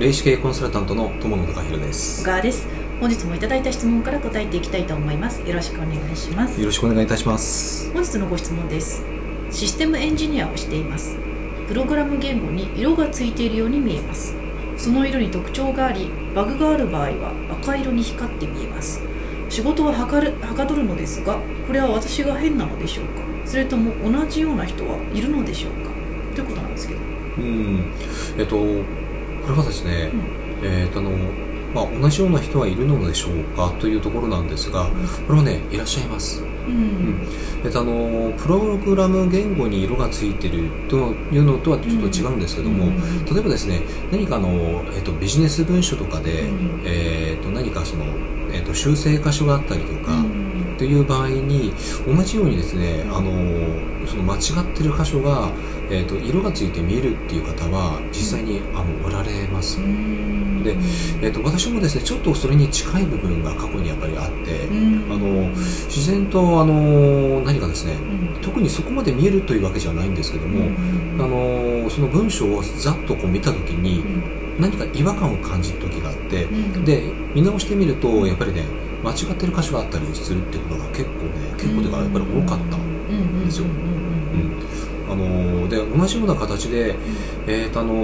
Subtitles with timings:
[0.00, 2.22] 霊視系コンサルタントの友野隆弘です。
[2.22, 2.66] 小川です。
[3.00, 5.42] 本日もいただいた質問から答えていきたいと思います。
[5.46, 6.58] よろしくお願いします。
[6.58, 7.92] よろしくお願いいたします。
[7.92, 9.04] 本日のご質問です。
[9.50, 11.18] システムエンジニアをしています。
[11.68, 14.34] プログラム言語に色がついているように見えます。
[14.78, 19.02] その色に特徴がありバグがある場合は赤色に光って見えます。
[19.50, 23.20] 仕事ははかるはかどるのですがこれは私が変なのでしょうか？
[23.44, 25.90] それとも同じような人はいるのでしょうか？
[26.34, 27.00] ということなんですけど。
[27.36, 27.92] うん。
[28.38, 28.56] えっと
[29.42, 30.66] これはですね、うん。
[30.66, 31.10] えっとあの
[31.72, 34.86] まあ、同じような人はいるのでしょうかというところなんですが、
[35.26, 36.42] これはねいらっしゃいます。
[36.42, 37.26] うん。
[37.64, 40.96] えっと、あのプログラム言語に色がついてると
[41.32, 43.24] いうのとはちょっと違うんですけども、うん。
[43.24, 44.48] 例えばですね何かあの、
[44.92, 46.82] えっと、ビジネス文書とかで、うん。
[46.84, 48.04] えっと何かその、
[48.52, 50.29] えっと、修正箇所があったりとか、うん
[50.80, 51.74] という場合に
[52.06, 53.30] 同じようにですねあの
[54.08, 55.52] その間違ってる箇所が、
[55.90, 59.78] えっと色がついて見えるっていう方は実際にあのおられます。
[59.78, 60.62] うん。
[60.62, 60.74] で
[61.20, 65.12] えっと私もですねちょっとそれに近い部分が過去にやっぱりあって、うん。
[65.12, 68.40] あの自然とあの何かですねうん。
[68.40, 70.64] 特にそこまで見えるというわけじゃないんですけども、
[71.22, 74.02] あのその文章をざっとこう見た時に
[74.58, 76.84] 何か違和感を感じる時があって、うん。
[76.86, 77.02] で
[77.34, 78.64] 見直してみるとやっぱりね
[79.02, 83.66] 間違ってる箇所があったりするっていうことが結構ね結構というかやっぱり多かったんですよ。
[85.10, 86.94] あので同じような形で、
[87.46, 87.94] えーとあの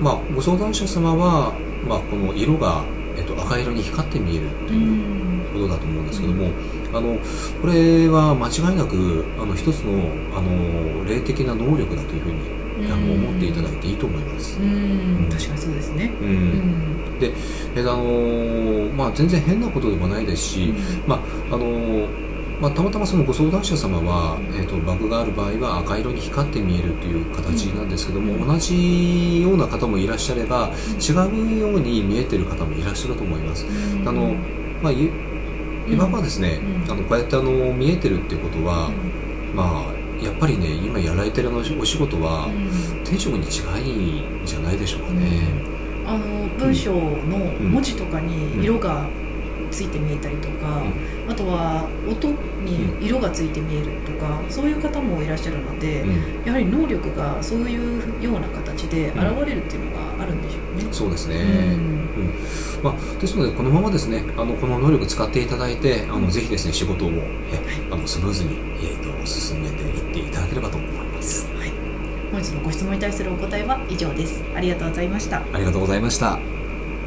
[0.00, 1.52] まあ、ご相談者様は、
[1.88, 2.84] まあ、この色が、
[3.16, 5.44] えー、と赤色に光って見えるとうんういうん。
[5.52, 6.50] ことだと思うんですけども、
[6.94, 7.18] あの
[7.60, 9.92] これは間違いなくあの一つの
[10.36, 14.60] あの霊的な能力だというふうにあの思っていただいていいと思います。
[14.60, 15.26] うん。
[15.28, 16.12] 確かにそうですね。
[16.20, 17.32] ううんんで、
[17.74, 20.74] えーあのまあ、全然変なことでもないですし、
[21.06, 21.16] ま
[21.50, 22.08] ああの
[22.60, 28.48] まあ、たまたまそのご相談者様は、えー、とバグがある場合は赤色に光って見えるという形なんですけども、うん。
[28.48, 33.64] 同じような方もいらっしゃれば違うように見えてる方もいらっしゃると思います。
[34.04, 34.34] あの
[34.82, 35.08] まあ、い
[35.88, 36.92] いわばですね、うん。
[36.92, 38.90] あのこうやってあの見えてるっていうことは、
[39.54, 42.48] まあ、やっぱりね今やられてるお仕事は
[43.04, 43.82] 天職に近い
[44.42, 45.77] んじゃないでしょうかね。
[46.08, 49.06] あの文章の文字とかに色が
[49.70, 50.82] ついて見えたりとか、
[51.28, 52.28] あとは音
[52.64, 56.44] に色がついて見えるとかそういう方もいらっしゃるので、うん。
[56.46, 60.88] やはり能力がそういうような形で現れるっていうのがあるんでしょうね。
[60.90, 61.42] そうですね、うん。
[61.42, 62.34] うん。
[62.82, 67.60] まあ、ですのでこのままですねあのこの能力使っていただいてあのぜひですね仕事をえ
[67.90, 71.46] あのスムーズに、えー、と進めていっていただければと思います。
[71.56, 71.72] はい、
[72.30, 74.42] 本日のご質問に対するお答えは以上です。
[74.54, 75.42] ありがとうございました。
[75.52, 76.57] ありがとうございました